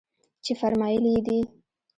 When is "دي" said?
1.27-1.39